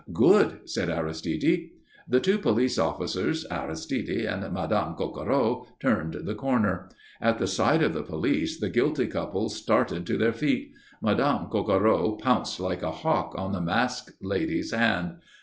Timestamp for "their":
10.17-10.33